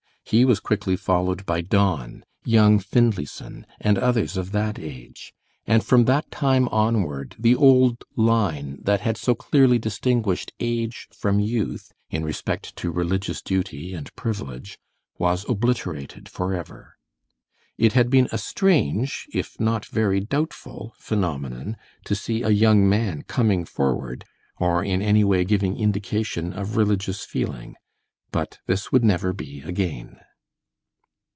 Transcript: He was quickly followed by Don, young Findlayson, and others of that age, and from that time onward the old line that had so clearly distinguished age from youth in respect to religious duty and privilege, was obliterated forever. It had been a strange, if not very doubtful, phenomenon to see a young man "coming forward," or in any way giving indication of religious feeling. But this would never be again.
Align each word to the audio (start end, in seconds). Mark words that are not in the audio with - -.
He 0.23 0.45
was 0.45 0.61
quickly 0.61 0.95
followed 0.95 1.45
by 1.45 1.59
Don, 1.59 2.23
young 2.45 2.79
Findlayson, 2.79 3.65
and 3.81 3.97
others 3.97 4.37
of 4.37 4.53
that 4.53 4.79
age, 4.79 5.33
and 5.67 5.83
from 5.83 6.05
that 6.05 6.31
time 6.31 6.69
onward 6.69 7.35
the 7.37 7.53
old 7.53 8.05
line 8.15 8.79
that 8.83 9.01
had 9.01 9.17
so 9.17 9.35
clearly 9.35 9.77
distinguished 9.77 10.53
age 10.61 11.09
from 11.11 11.41
youth 11.41 11.91
in 12.09 12.23
respect 12.23 12.77
to 12.77 12.91
religious 12.91 13.41
duty 13.41 13.93
and 13.93 14.15
privilege, 14.15 14.79
was 15.17 15.43
obliterated 15.49 16.29
forever. 16.29 16.95
It 17.77 17.91
had 17.91 18.09
been 18.09 18.29
a 18.31 18.37
strange, 18.37 19.27
if 19.33 19.59
not 19.59 19.85
very 19.87 20.21
doubtful, 20.21 20.93
phenomenon 20.97 21.75
to 22.05 22.15
see 22.15 22.41
a 22.41 22.51
young 22.51 22.87
man 22.87 23.23
"coming 23.23 23.65
forward," 23.65 24.23
or 24.59 24.81
in 24.81 25.01
any 25.01 25.25
way 25.25 25.43
giving 25.43 25.75
indication 25.75 26.53
of 26.53 26.77
religious 26.77 27.25
feeling. 27.25 27.75
But 28.33 28.59
this 28.65 28.93
would 28.93 29.03
never 29.03 29.33
be 29.33 29.59
again. 29.63 30.17